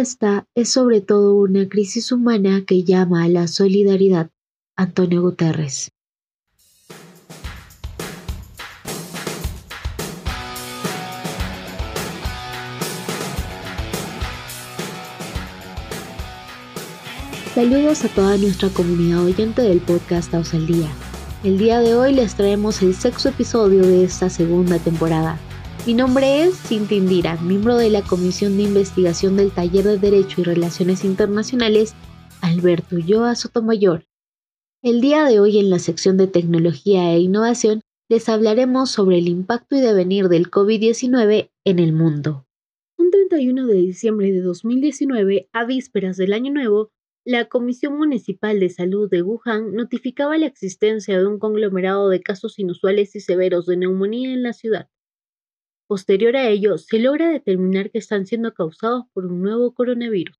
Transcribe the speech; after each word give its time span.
Esta 0.00 0.48
es 0.54 0.70
sobre 0.70 1.02
todo 1.02 1.34
una 1.34 1.68
crisis 1.68 2.10
humana 2.10 2.64
que 2.66 2.84
llama 2.84 3.24
a 3.24 3.28
la 3.28 3.46
solidaridad. 3.46 4.30
Antonio 4.74 5.20
Guterres. 5.20 5.90
Saludos 17.54 18.02
a 18.02 18.08
toda 18.08 18.38
nuestra 18.38 18.70
comunidad 18.70 19.22
oyente 19.22 19.60
del 19.60 19.80
podcast 19.80 20.32
Aus 20.32 20.54
al 20.54 20.66
Día. 20.66 20.88
El 21.44 21.58
día 21.58 21.80
de 21.80 21.94
hoy 21.94 22.14
les 22.14 22.34
traemos 22.36 22.80
el 22.80 22.94
sexto 22.94 23.28
episodio 23.28 23.82
de 23.82 24.04
esta 24.04 24.30
segunda 24.30 24.78
temporada. 24.78 25.38
Mi 25.86 25.94
nombre 25.94 26.42
es 26.42 26.56
Cintia 26.68 26.98
Indira, 26.98 27.36
miembro 27.40 27.76
de 27.76 27.88
la 27.88 28.02
Comisión 28.02 28.58
de 28.58 28.64
Investigación 28.64 29.38
del 29.38 29.50
Taller 29.50 29.84
de 29.84 29.98
Derecho 29.98 30.42
y 30.42 30.44
Relaciones 30.44 31.04
Internacionales 31.06 31.94
Alberto 32.42 32.96
Ulloa 32.96 33.34
Sotomayor. 33.34 34.04
El 34.82 35.00
día 35.00 35.24
de 35.24 35.40
hoy 35.40 35.58
en 35.58 35.70
la 35.70 35.78
sección 35.78 36.18
de 36.18 36.26
Tecnología 36.26 37.14
e 37.14 37.20
Innovación 37.20 37.80
les 38.10 38.28
hablaremos 38.28 38.90
sobre 38.90 39.18
el 39.18 39.28
impacto 39.28 39.74
y 39.74 39.80
devenir 39.80 40.28
del 40.28 40.50
COVID-19 40.50 41.50
en 41.64 41.78
el 41.78 41.94
mundo. 41.94 42.46
Un 42.98 43.10
31 43.10 43.66
de 43.66 43.74
diciembre 43.74 44.32
de 44.32 44.42
2019, 44.42 45.48
a 45.50 45.64
vísperas 45.64 46.18
del 46.18 46.34
Año 46.34 46.52
Nuevo, 46.52 46.90
la 47.24 47.46
Comisión 47.46 47.96
Municipal 47.96 48.60
de 48.60 48.68
Salud 48.68 49.08
de 49.08 49.22
Wuhan 49.22 49.72
notificaba 49.72 50.36
la 50.36 50.46
existencia 50.46 51.18
de 51.18 51.26
un 51.26 51.38
conglomerado 51.38 52.10
de 52.10 52.20
casos 52.20 52.58
inusuales 52.58 53.16
y 53.16 53.20
severos 53.20 53.64
de 53.64 53.78
neumonía 53.78 54.30
en 54.34 54.42
la 54.42 54.52
ciudad. 54.52 54.90
Posterior 55.90 56.36
a 56.36 56.48
ello, 56.48 56.78
se 56.78 57.00
logra 57.00 57.30
determinar 57.30 57.90
que 57.90 57.98
están 57.98 58.24
siendo 58.24 58.54
causados 58.54 59.06
por 59.12 59.26
un 59.26 59.42
nuevo 59.42 59.74
coronavirus. 59.74 60.38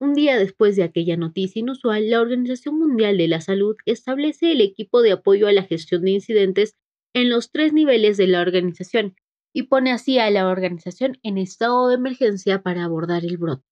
Un 0.00 0.14
día 0.14 0.36
después 0.36 0.74
de 0.74 0.82
aquella 0.82 1.16
noticia 1.16 1.60
inusual, 1.60 2.10
la 2.10 2.20
Organización 2.20 2.80
Mundial 2.80 3.16
de 3.16 3.28
la 3.28 3.40
Salud 3.40 3.76
establece 3.86 4.50
el 4.50 4.60
equipo 4.60 5.00
de 5.00 5.12
apoyo 5.12 5.46
a 5.46 5.52
la 5.52 5.62
gestión 5.62 6.02
de 6.02 6.10
incidentes 6.10 6.74
en 7.14 7.30
los 7.30 7.52
tres 7.52 7.72
niveles 7.72 8.16
de 8.16 8.26
la 8.26 8.40
organización 8.40 9.14
y 9.54 9.68
pone 9.68 9.92
así 9.92 10.18
a 10.18 10.28
la 10.32 10.48
organización 10.48 11.20
en 11.22 11.38
estado 11.38 11.86
de 11.86 11.94
emergencia 11.94 12.64
para 12.64 12.82
abordar 12.82 13.24
el 13.24 13.38
brote. 13.38 13.68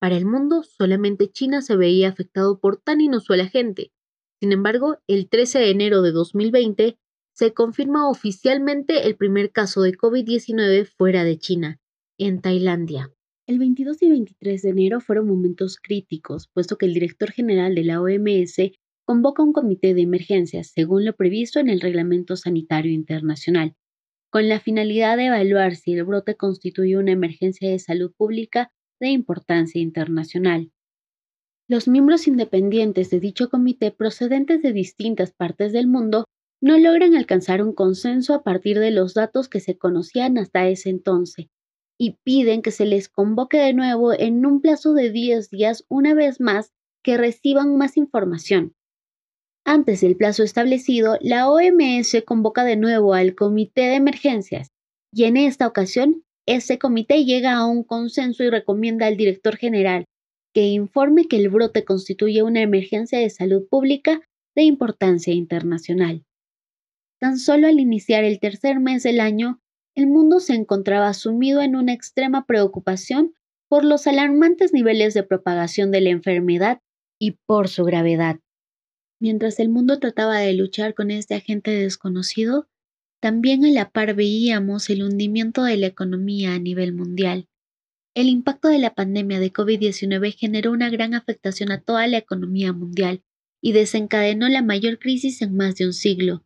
Para 0.00 0.16
el 0.16 0.24
mundo, 0.24 0.62
solamente 0.62 1.30
China 1.30 1.60
se 1.60 1.76
veía 1.76 2.08
afectado 2.08 2.60
por 2.60 2.78
tan 2.78 3.02
inusual 3.02 3.42
agente. 3.42 3.92
Sin 4.40 4.52
embargo, 4.52 4.96
el 5.06 5.28
13 5.28 5.58
de 5.58 5.70
enero 5.70 6.00
de 6.00 6.12
2020 6.12 6.98
se 7.34 7.52
confirma 7.52 8.08
oficialmente 8.08 9.08
el 9.08 9.16
primer 9.16 9.50
caso 9.50 9.82
de 9.82 9.92
COVID-19 9.92 10.86
fuera 10.86 11.24
de 11.24 11.36
China, 11.36 11.80
en 12.16 12.40
Tailandia. 12.40 13.12
El 13.48 13.58
22 13.58 14.00
y 14.02 14.08
23 14.08 14.62
de 14.62 14.70
enero 14.70 15.00
fueron 15.00 15.26
momentos 15.26 15.78
críticos, 15.82 16.48
puesto 16.54 16.78
que 16.78 16.86
el 16.86 16.94
director 16.94 17.32
general 17.32 17.74
de 17.74 17.84
la 17.84 18.00
OMS 18.00 18.72
convoca 19.04 19.42
un 19.42 19.52
comité 19.52 19.94
de 19.94 20.02
emergencias, 20.02 20.68
según 20.68 21.04
lo 21.04 21.16
previsto 21.16 21.58
en 21.58 21.68
el 21.68 21.80
Reglamento 21.80 22.36
Sanitario 22.36 22.92
Internacional, 22.92 23.74
con 24.30 24.48
la 24.48 24.60
finalidad 24.60 25.16
de 25.16 25.26
evaluar 25.26 25.74
si 25.74 25.92
el 25.92 26.04
brote 26.04 26.36
constituye 26.36 26.96
una 26.96 27.12
emergencia 27.12 27.68
de 27.68 27.80
salud 27.80 28.12
pública 28.16 28.72
de 29.00 29.08
importancia 29.08 29.80
internacional. 29.80 30.70
Los 31.68 31.88
miembros 31.88 32.28
independientes 32.28 33.10
de 33.10 33.18
dicho 33.18 33.50
comité 33.50 33.90
procedentes 33.90 34.62
de 34.62 34.72
distintas 34.72 35.32
partes 35.32 35.72
del 35.72 35.88
mundo 35.88 36.26
no 36.64 36.78
logran 36.78 37.14
alcanzar 37.14 37.62
un 37.62 37.74
consenso 37.74 38.32
a 38.32 38.42
partir 38.42 38.78
de 38.78 38.90
los 38.90 39.12
datos 39.12 39.50
que 39.50 39.60
se 39.60 39.76
conocían 39.76 40.38
hasta 40.38 40.66
ese 40.66 40.88
entonces 40.88 41.48
y 41.98 42.16
piden 42.24 42.62
que 42.62 42.70
se 42.70 42.86
les 42.86 43.10
convoque 43.10 43.58
de 43.58 43.74
nuevo 43.74 44.14
en 44.14 44.46
un 44.46 44.62
plazo 44.62 44.94
de 44.94 45.10
10 45.10 45.50
días 45.50 45.84
una 45.90 46.14
vez 46.14 46.40
más 46.40 46.72
que 47.02 47.18
reciban 47.18 47.76
más 47.76 47.98
información. 47.98 48.74
Antes 49.66 50.00
del 50.00 50.16
plazo 50.16 50.42
establecido, 50.42 51.18
la 51.20 51.50
OMS 51.50 52.22
convoca 52.24 52.64
de 52.64 52.76
nuevo 52.76 53.12
al 53.12 53.34
Comité 53.34 53.82
de 53.82 53.96
Emergencias 53.96 54.68
y 55.12 55.24
en 55.24 55.36
esta 55.36 55.66
ocasión 55.66 56.24
ese 56.46 56.78
comité 56.78 57.26
llega 57.26 57.58
a 57.58 57.66
un 57.66 57.84
consenso 57.84 58.42
y 58.42 58.48
recomienda 58.48 59.06
al 59.06 59.18
director 59.18 59.56
general 59.56 60.06
que 60.54 60.62
informe 60.62 61.28
que 61.28 61.36
el 61.36 61.50
brote 61.50 61.84
constituye 61.84 62.42
una 62.42 62.62
emergencia 62.62 63.18
de 63.18 63.28
salud 63.28 63.68
pública 63.68 64.22
de 64.56 64.62
importancia 64.62 65.34
internacional. 65.34 66.24
Tan 67.20 67.38
solo 67.38 67.68
al 67.68 67.80
iniciar 67.80 68.24
el 68.24 68.40
tercer 68.40 68.80
mes 68.80 69.02
del 69.02 69.20
año, 69.20 69.60
el 69.94 70.06
mundo 70.06 70.40
se 70.40 70.54
encontraba 70.54 71.14
sumido 71.14 71.62
en 71.62 71.76
una 71.76 71.92
extrema 71.92 72.46
preocupación 72.46 73.34
por 73.68 73.84
los 73.84 74.06
alarmantes 74.06 74.72
niveles 74.72 75.14
de 75.14 75.22
propagación 75.22 75.90
de 75.90 76.00
la 76.00 76.10
enfermedad 76.10 76.80
y 77.18 77.32
por 77.46 77.68
su 77.68 77.84
gravedad. 77.84 78.40
Mientras 79.20 79.60
el 79.60 79.68
mundo 79.68 79.98
trataba 80.00 80.38
de 80.38 80.52
luchar 80.52 80.94
con 80.94 81.10
este 81.10 81.34
agente 81.34 81.70
desconocido, 81.70 82.68
también 83.20 83.64
a 83.64 83.70
la 83.70 83.90
par 83.90 84.14
veíamos 84.14 84.90
el 84.90 85.02
hundimiento 85.02 85.64
de 85.64 85.76
la 85.76 85.86
economía 85.86 86.54
a 86.54 86.58
nivel 86.58 86.92
mundial. 86.92 87.48
El 88.14 88.28
impacto 88.28 88.68
de 88.68 88.78
la 88.78 88.94
pandemia 88.94 89.40
de 89.40 89.52
COVID-19 89.52 90.36
generó 90.36 90.72
una 90.72 90.90
gran 90.90 91.14
afectación 91.14 91.72
a 91.72 91.80
toda 91.80 92.06
la 92.06 92.18
economía 92.18 92.72
mundial 92.72 93.22
y 93.62 93.72
desencadenó 93.72 94.48
la 94.48 94.62
mayor 94.62 94.98
crisis 94.98 95.40
en 95.40 95.56
más 95.56 95.76
de 95.76 95.86
un 95.86 95.94
siglo. 95.94 96.44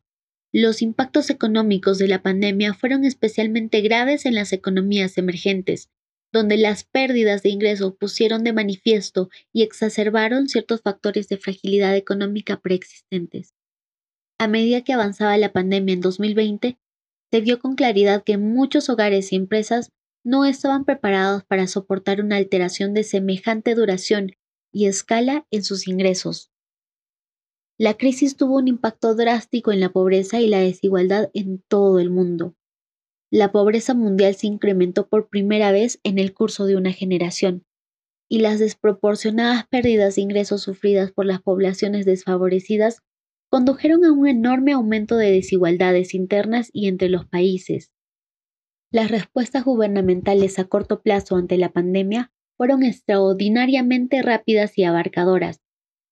Los 0.52 0.80
impactos 0.80 1.28
económicos 1.28 1.98
de 1.98 2.08
la 2.08 2.22
pandemia 2.22 2.72
fueron 2.72 3.04
especialmente 3.04 3.82
graves 3.82 4.24
en 4.24 4.34
las 4.34 4.52
economías 4.54 5.18
emergentes, 5.18 5.90
donde 6.32 6.56
las 6.56 6.84
pérdidas 6.84 7.42
de 7.42 7.50
ingresos 7.50 7.94
pusieron 7.98 8.44
de 8.44 8.54
manifiesto 8.54 9.28
y 9.52 9.62
exacerbaron 9.62 10.48
ciertos 10.48 10.80
factores 10.80 11.28
de 11.28 11.36
fragilidad 11.36 11.94
económica 11.96 12.60
preexistentes. 12.60 13.54
A 14.38 14.48
medida 14.48 14.82
que 14.82 14.92
avanzaba 14.92 15.36
la 15.36 15.52
pandemia 15.52 15.94
en 15.94 16.00
2020, 16.00 16.78
se 17.30 17.40
vio 17.40 17.58
con 17.58 17.74
claridad 17.74 18.24
que 18.24 18.38
muchos 18.38 18.88
hogares 18.88 19.32
y 19.32 19.36
empresas 19.36 19.90
no 20.24 20.44
estaban 20.44 20.84
preparados 20.84 21.44
para 21.44 21.66
soportar 21.66 22.20
una 22.20 22.36
alteración 22.36 22.94
de 22.94 23.04
semejante 23.04 23.74
duración 23.74 24.32
y 24.72 24.86
escala 24.86 25.46
en 25.50 25.64
sus 25.64 25.88
ingresos. 25.88 26.50
La 27.80 27.94
crisis 27.94 28.36
tuvo 28.36 28.56
un 28.56 28.66
impacto 28.66 29.14
drástico 29.14 29.70
en 29.70 29.78
la 29.78 29.90
pobreza 29.90 30.40
y 30.40 30.48
la 30.48 30.58
desigualdad 30.58 31.30
en 31.32 31.62
todo 31.68 32.00
el 32.00 32.10
mundo. 32.10 32.56
La 33.30 33.52
pobreza 33.52 33.94
mundial 33.94 34.34
se 34.34 34.48
incrementó 34.48 35.06
por 35.06 35.28
primera 35.28 35.70
vez 35.70 36.00
en 36.02 36.18
el 36.18 36.34
curso 36.34 36.66
de 36.66 36.74
una 36.76 36.92
generación, 36.92 37.64
y 38.28 38.40
las 38.40 38.58
desproporcionadas 38.58 39.68
pérdidas 39.68 40.16
de 40.16 40.22
ingresos 40.22 40.60
sufridas 40.60 41.12
por 41.12 41.24
las 41.24 41.40
poblaciones 41.40 42.04
desfavorecidas 42.04 43.02
condujeron 43.48 44.04
a 44.04 44.10
un 44.10 44.26
enorme 44.26 44.72
aumento 44.72 45.16
de 45.16 45.30
desigualdades 45.30 46.14
internas 46.14 46.70
y 46.72 46.88
entre 46.88 47.08
los 47.08 47.26
países. 47.26 47.92
Las 48.90 49.10
respuestas 49.10 49.64
gubernamentales 49.64 50.58
a 50.58 50.64
corto 50.64 51.00
plazo 51.00 51.36
ante 51.36 51.56
la 51.56 51.70
pandemia 51.70 52.32
fueron 52.56 52.82
extraordinariamente 52.82 54.20
rápidas 54.20 54.76
y 54.76 54.82
abarcadoras. 54.82 55.60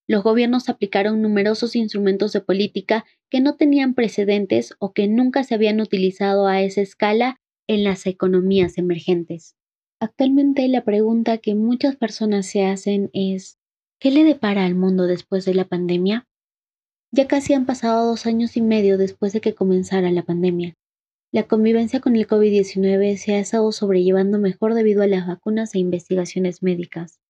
Los 0.09 0.23
gobiernos 0.23 0.69
aplicaron 0.69 1.21
numerosos 1.21 1.75
instrumentos 1.75 2.33
de 2.33 2.41
política 2.41 3.05
que 3.29 3.41
no 3.41 3.57
tenían 3.57 3.95
precedentes 3.95 4.75
o 4.79 4.93
que 4.93 5.09
nunca 5.09 5.43
se 5.43 5.55
habían 5.55 5.81
utilizado 5.81 6.47
a 6.47 6.63
esa 6.63 6.81
escala 6.81 7.41
en 7.67 7.83
las 7.83 8.07
economías 8.07 8.79
emergentes. 8.79 9.57
Actualmente 10.01 10.69
la 10.69 10.85
pregunta 10.85 11.39
que 11.39 11.55
muchas 11.55 11.97
personas 11.97 12.47
se 12.47 12.65
hacen 12.65 13.11
es 13.13 13.59
¿qué 13.99 14.11
le 14.11 14.25
depara 14.25 14.65
al 14.65 14.75
mundo 14.75 15.07
después 15.07 15.45
de 15.45 15.55
la 15.55 15.65
pandemia? 15.65 16.29
Ya 17.13 17.27
casi 17.27 17.55
han 17.55 17.67
pasado 17.67 18.07
dos 18.07 18.27
años 18.27 18.57
y 18.57 18.63
medio 18.63 18.99
después 18.99 19.33
de 19.33 19.41
que 19.41 19.55
comenzara 19.55 20.11
la 20.11 20.23
pandemia. 20.23 20.77
La 21.33 21.49
convivencia 21.49 22.01
con 22.01 22.15
el 22.15 22.29
COVID-19 22.29 23.17
se 23.17 23.35
ha 23.35 23.39
estado 23.39 23.73
sobrellevando 23.73 24.39
mejor 24.39 24.75
debido 24.75 25.03
a 25.03 25.07
las 25.07 25.27
vacunas 25.27 25.75
e 25.75 25.79
investigaciones 25.79 26.63
médicas. 26.63 27.21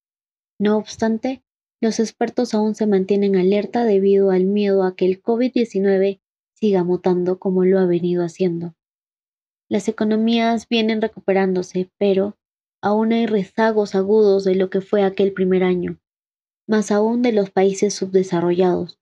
No 0.59 0.77
obstante, 0.77 1.43
los 1.81 2.01
expertos 2.01 2.55
aún 2.55 2.75
se 2.75 2.87
mantienen 2.87 3.37
alerta 3.37 3.85
debido 3.85 4.31
al 4.31 4.45
miedo 4.45 4.83
a 4.83 4.97
que 4.97 5.07
el 5.07 5.23
COVID-19 5.23 6.21
siga 6.55 6.85
mutando 6.85 7.39
como 7.39 7.65
lo 7.65 7.79
ha 7.79 7.87
venido 7.87 8.25
haciendo. 8.25 8.75
Las 9.69 9.89
economías 9.89 10.69
vienen 10.69 11.03
recuperándose, 11.03 11.91
pero 11.99 12.37
aún 12.83 13.13
hay 13.13 13.27
rezagos 13.27 13.95
agudos 13.95 14.45
de 14.45 14.55
lo 14.55 14.71
que 14.71 14.81
fue 14.81 15.03
aquel 15.03 15.33
primer 15.33 15.65
año, 15.65 15.99
más 16.67 16.91
aún 16.91 17.23
de 17.23 17.33
los 17.33 17.51
países 17.51 17.95
subdesarrollados, 17.95 18.99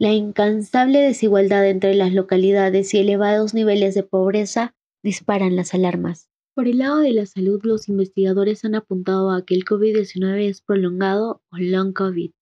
la 0.00 0.12
incansable 0.12 1.00
desigualdad 1.00 1.68
entre 1.68 1.92
las 1.94 2.12
localidades 2.12 2.94
y 2.94 2.98
elevados 2.98 3.52
niveles 3.52 3.96
de 3.96 4.04
pobreza 4.04 4.76
disparan 5.02 5.56
las 5.56 5.74
alarmas. 5.74 6.30
Por 6.58 6.66
el 6.66 6.78
lado 6.78 6.98
de 6.98 7.12
la 7.12 7.24
salud, 7.24 7.60
los 7.62 7.88
investigadores 7.88 8.64
han 8.64 8.74
apuntado 8.74 9.30
a 9.30 9.44
que 9.44 9.54
el 9.54 9.64
COVID-19 9.64 10.48
es 10.48 10.60
prolongado 10.60 11.40
o 11.52 11.56
long 11.56 11.92
COVID. 11.92 12.32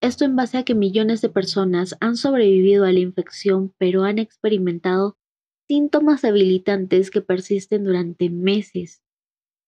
Esto 0.00 0.24
en 0.24 0.36
base 0.36 0.56
a 0.56 0.62
que 0.62 0.76
millones 0.76 1.20
de 1.20 1.30
personas 1.30 1.96
han 1.98 2.16
sobrevivido 2.16 2.84
a 2.84 2.92
la 2.92 3.00
infección 3.00 3.74
pero 3.76 4.04
han 4.04 4.20
experimentado 4.20 5.18
síntomas 5.66 6.22
debilitantes 6.22 7.10
que 7.10 7.22
persisten 7.22 7.82
durante 7.82 8.30
meses. 8.30 9.02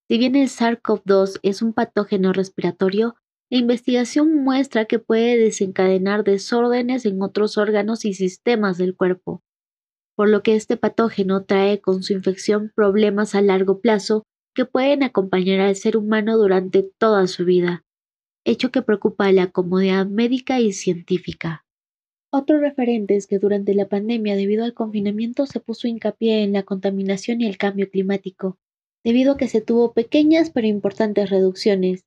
Si 0.08 0.16
bien 0.16 0.36
el 0.36 0.48
SARS-CoV-2 0.48 1.40
es 1.42 1.60
un 1.60 1.72
patógeno 1.72 2.32
respiratorio, 2.32 3.16
la 3.50 3.58
investigación 3.58 4.44
muestra 4.44 4.84
que 4.84 5.00
puede 5.00 5.36
desencadenar 5.36 6.22
desórdenes 6.22 7.04
en 7.04 7.20
otros 7.20 7.58
órganos 7.58 8.04
y 8.04 8.14
sistemas 8.14 8.78
del 8.78 8.94
cuerpo, 8.94 9.42
por 10.22 10.28
lo 10.28 10.44
que 10.44 10.54
este 10.54 10.76
patógeno 10.76 11.42
trae 11.42 11.80
con 11.80 12.04
su 12.04 12.12
infección 12.12 12.70
problemas 12.76 13.34
a 13.34 13.42
largo 13.42 13.80
plazo 13.80 14.22
que 14.54 14.64
pueden 14.64 15.02
acompañar 15.02 15.58
al 15.58 15.74
ser 15.74 15.96
humano 15.96 16.38
durante 16.38 16.88
toda 16.96 17.26
su 17.26 17.44
vida, 17.44 17.84
hecho 18.44 18.70
que 18.70 18.82
preocupa 18.82 19.26
a 19.26 19.32
la 19.32 19.50
comunidad 19.50 20.06
médica 20.06 20.60
y 20.60 20.74
científica. 20.74 21.64
Otro 22.32 22.60
referente 22.60 23.16
es 23.16 23.26
que 23.26 23.40
durante 23.40 23.74
la 23.74 23.88
pandemia, 23.88 24.36
debido 24.36 24.62
al 24.62 24.74
confinamiento, 24.74 25.44
se 25.46 25.58
puso 25.58 25.88
hincapié 25.88 26.44
en 26.44 26.52
la 26.52 26.62
contaminación 26.62 27.40
y 27.40 27.48
el 27.48 27.58
cambio 27.58 27.90
climático, 27.90 28.60
debido 29.02 29.32
a 29.32 29.36
que 29.36 29.48
se 29.48 29.60
tuvo 29.60 29.92
pequeñas 29.92 30.50
pero 30.50 30.68
importantes 30.68 31.30
reducciones, 31.30 32.04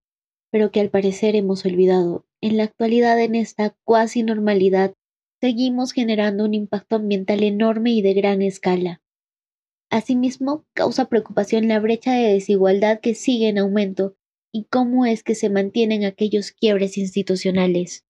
pero 0.53 0.71
que 0.71 0.79
al 0.79 0.89
parecer 0.89 1.35
hemos 1.35 1.65
olvidado. 1.65 2.25
En 2.39 2.55
la 2.55 2.63
actualidad, 2.63 3.19
en 3.19 3.35
esta 3.35 3.75
cuasi 3.83 4.23
normalidad, 4.23 4.93
seguimos 5.39 5.91
generando 5.91 6.45
un 6.45 6.53
impacto 6.53 6.95
ambiental 6.95 7.43
enorme 7.43 7.91
y 7.91 8.01
de 8.01 8.13
gran 8.13 8.41
escala. 8.41 9.01
Asimismo, 9.89 10.65
causa 10.73 11.09
preocupación 11.09 11.67
la 11.67 11.79
brecha 11.79 12.13
de 12.13 12.33
desigualdad 12.33 12.99
que 12.99 13.15
sigue 13.15 13.49
en 13.49 13.59
aumento 13.59 14.15
y 14.51 14.65
cómo 14.65 15.05
es 15.05 15.23
que 15.23 15.35
se 15.35 15.49
mantienen 15.49 16.05
aquellos 16.05 16.51
quiebres 16.51 16.97
institucionales. 16.97 18.05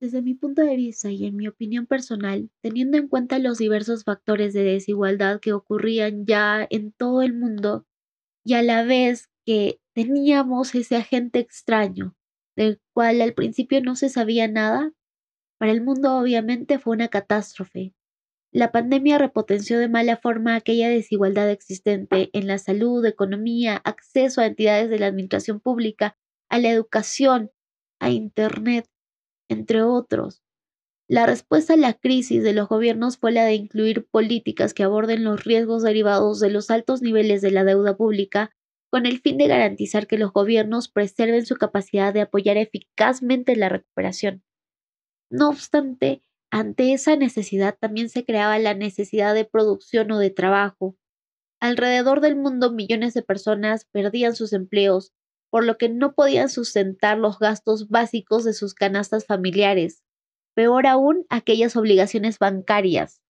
Desde 0.00 0.22
mi 0.22 0.34
punto 0.34 0.62
de 0.62 0.76
vista 0.76 1.10
y 1.10 1.24
en 1.24 1.36
mi 1.36 1.48
opinión 1.48 1.86
personal, 1.86 2.50
teniendo 2.60 2.98
en 2.98 3.08
cuenta 3.08 3.38
los 3.38 3.58
diversos 3.58 4.04
factores 4.04 4.52
de 4.52 4.64
desigualdad 4.64 5.40
que 5.40 5.52
ocurrían 5.52 6.26
ya 6.26 6.66
en 6.68 6.92
todo 6.92 7.22
el 7.22 7.32
mundo 7.32 7.86
y 8.44 8.54
a 8.54 8.62
la 8.62 8.82
vez 8.84 9.30
que 9.46 9.80
teníamos 9.94 10.74
ese 10.74 10.96
agente 10.96 11.38
extraño, 11.38 12.16
del 12.56 12.80
cual 12.92 13.22
al 13.22 13.32
principio 13.32 13.80
no 13.80 13.96
se 13.96 14.08
sabía 14.08 14.48
nada, 14.48 14.92
para 15.58 15.72
el 15.72 15.82
mundo 15.82 16.16
obviamente 16.16 16.78
fue 16.78 16.94
una 16.94 17.08
catástrofe, 17.08 17.94
la 18.54 18.70
pandemia 18.70 19.18
repotenció 19.18 19.80
de 19.80 19.88
mala 19.88 20.16
forma 20.16 20.54
aquella 20.54 20.88
desigualdad 20.88 21.50
existente 21.50 22.30
en 22.32 22.46
la 22.46 22.58
salud, 22.58 23.04
economía, 23.04 23.82
acceso 23.84 24.40
a 24.40 24.46
entidades 24.46 24.88
de 24.90 25.00
la 25.00 25.08
administración 25.08 25.58
pública, 25.58 26.16
a 26.48 26.60
la 26.60 26.70
educación, 26.70 27.50
a 27.98 28.10
Internet, 28.10 28.86
entre 29.48 29.82
otros. 29.82 30.44
La 31.08 31.26
respuesta 31.26 31.74
a 31.74 31.76
la 31.76 31.94
crisis 31.94 32.44
de 32.44 32.52
los 32.52 32.68
gobiernos 32.68 33.18
fue 33.18 33.32
la 33.32 33.44
de 33.44 33.54
incluir 33.54 34.06
políticas 34.06 34.72
que 34.72 34.84
aborden 34.84 35.24
los 35.24 35.42
riesgos 35.42 35.82
derivados 35.82 36.38
de 36.38 36.50
los 36.50 36.70
altos 36.70 37.02
niveles 37.02 37.42
de 37.42 37.50
la 37.50 37.64
deuda 37.64 37.96
pública 37.96 38.52
con 38.88 39.04
el 39.04 39.18
fin 39.18 39.36
de 39.36 39.48
garantizar 39.48 40.06
que 40.06 40.16
los 40.16 40.32
gobiernos 40.32 40.88
preserven 40.88 41.44
su 41.44 41.56
capacidad 41.56 42.14
de 42.14 42.20
apoyar 42.20 42.56
eficazmente 42.56 43.56
la 43.56 43.68
recuperación. 43.68 44.44
No 45.30 45.48
obstante, 45.48 46.22
ante 46.50 46.92
esa 46.92 47.16
necesidad 47.16 47.76
también 47.78 48.08
se 48.08 48.24
creaba 48.24 48.58
la 48.58 48.74
necesidad 48.74 49.34
de 49.34 49.44
producción 49.44 50.10
o 50.12 50.18
de 50.18 50.30
trabajo. 50.30 50.96
Alrededor 51.60 52.20
del 52.20 52.36
mundo 52.36 52.70
millones 52.70 53.14
de 53.14 53.22
personas 53.22 53.86
perdían 53.86 54.36
sus 54.36 54.52
empleos, 54.52 55.12
por 55.50 55.64
lo 55.64 55.78
que 55.78 55.88
no 55.88 56.14
podían 56.14 56.48
sustentar 56.48 57.18
los 57.18 57.38
gastos 57.38 57.88
básicos 57.88 58.44
de 58.44 58.52
sus 58.52 58.74
canastas 58.74 59.24
familiares. 59.24 60.04
Peor 60.54 60.86
aún, 60.86 61.26
aquellas 61.28 61.74
obligaciones 61.76 62.38
bancarias. 62.38 63.20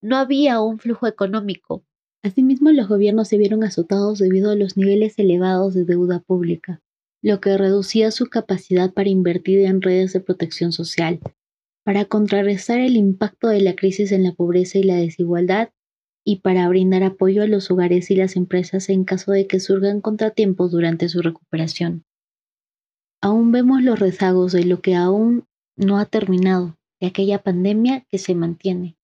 No 0.00 0.16
había 0.16 0.60
un 0.60 0.80
flujo 0.80 1.06
económico. 1.06 1.84
Asimismo, 2.24 2.70
los 2.72 2.88
gobiernos 2.88 3.28
se 3.28 3.38
vieron 3.38 3.62
azotados 3.62 4.18
debido 4.18 4.50
a 4.50 4.56
los 4.56 4.76
niveles 4.76 5.18
elevados 5.18 5.74
de 5.74 5.84
deuda 5.84 6.20
pública, 6.20 6.80
lo 7.20 7.40
que 7.40 7.56
reducía 7.56 8.10
su 8.10 8.26
capacidad 8.26 8.92
para 8.92 9.08
invertir 9.08 9.60
en 9.60 9.82
redes 9.82 10.12
de 10.12 10.20
protección 10.20 10.72
social, 10.72 11.20
para 11.84 12.04
contrarrestar 12.04 12.80
el 12.80 12.96
impacto 12.96 13.48
de 13.48 13.60
la 13.60 13.74
crisis 13.74 14.12
en 14.12 14.22
la 14.22 14.32
pobreza 14.32 14.78
y 14.78 14.84
la 14.84 14.96
desigualdad 14.96 15.70
y 16.24 16.40
para 16.40 16.68
brindar 16.68 17.02
apoyo 17.02 17.42
a 17.42 17.46
los 17.46 17.70
hogares 17.70 18.10
y 18.10 18.16
las 18.16 18.36
empresas 18.36 18.88
en 18.88 19.04
caso 19.04 19.32
de 19.32 19.46
que 19.46 19.58
surjan 19.58 20.00
contratiempos 20.00 20.70
durante 20.70 21.08
su 21.08 21.20
recuperación. 21.20 22.04
Aún 23.20 23.52
vemos 23.52 23.82
los 23.82 23.98
rezagos 23.98 24.52
de 24.52 24.64
lo 24.64 24.80
que 24.80 24.94
aún 24.94 25.46
no 25.76 25.98
ha 25.98 26.06
terminado, 26.06 26.76
de 27.00 27.08
aquella 27.08 27.42
pandemia 27.42 28.04
que 28.08 28.18
se 28.18 28.34
mantiene. 28.34 28.96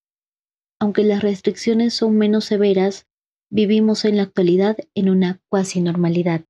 Aunque 0.81 1.03
las 1.03 1.23
restricciones 1.23 1.95
son 1.95 2.17
menos 2.17 2.45
severas, 2.45 3.07
vivimos 3.51 4.05
en 4.05 4.17
la 4.17 4.25
actualidad 4.25 4.77
en 4.95 5.11
una 5.11 5.41
cuasi 5.49 5.81
normalidad. 5.81 6.45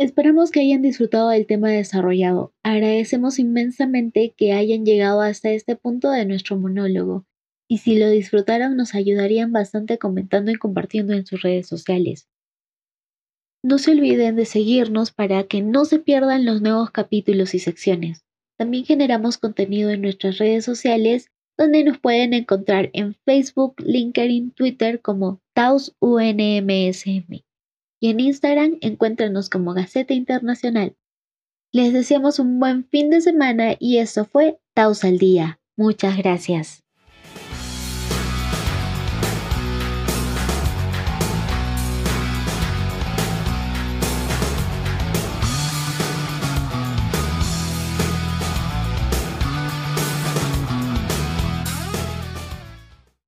Esperamos 0.00 0.50
que 0.50 0.60
hayan 0.60 0.80
disfrutado 0.80 1.28
del 1.28 1.46
tema 1.46 1.68
desarrollado. 1.68 2.54
Agradecemos 2.62 3.38
inmensamente 3.38 4.32
que 4.34 4.54
hayan 4.54 4.86
llegado 4.86 5.20
hasta 5.20 5.50
este 5.50 5.76
punto 5.76 6.10
de 6.10 6.24
nuestro 6.24 6.56
monólogo. 6.56 7.26
Y 7.68 7.78
si 7.78 7.98
lo 7.98 8.08
disfrutaron 8.08 8.78
nos 8.78 8.94
ayudarían 8.94 9.52
bastante 9.52 9.98
comentando 9.98 10.52
y 10.52 10.54
compartiendo 10.54 11.12
en 11.12 11.26
sus 11.26 11.42
redes 11.42 11.66
sociales. 11.66 12.30
No 13.62 13.76
se 13.76 13.90
olviden 13.90 14.36
de 14.36 14.46
seguirnos 14.46 15.12
para 15.12 15.42
que 15.42 15.60
no 15.60 15.84
se 15.84 15.98
pierdan 15.98 16.46
los 16.46 16.62
nuevos 16.62 16.90
capítulos 16.90 17.54
y 17.54 17.58
secciones. 17.58 18.24
También 18.56 18.86
generamos 18.86 19.36
contenido 19.36 19.90
en 19.90 20.00
nuestras 20.00 20.38
redes 20.38 20.64
sociales 20.64 21.30
donde 21.58 21.84
nos 21.84 21.98
pueden 21.98 22.32
encontrar 22.32 22.88
en 22.94 23.16
Facebook, 23.26 23.74
LinkedIn, 23.84 24.52
Twitter 24.52 25.02
como 25.02 25.42
TausUNMSM 25.52 27.42
y 28.00 28.10
en 28.10 28.20
Instagram 28.20 28.78
encuéntranos 28.80 29.50
como 29.50 29.74
Gaceta 29.74 30.14
Internacional. 30.14 30.96
Les 31.72 31.92
deseamos 31.92 32.40
un 32.40 32.58
buen 32.58 32.84
fin 32.88 33.10
de 33.10 33.20
semana 33.20 33.76
y 33.78 33.98
esto 33.98 34.24
fue 34.24 34.58
Taos 34.74 35.04
al 35.04 35.18
Día. 35.18 35.60
Muchas 35.76 36.16
gracias. 36.16 36.82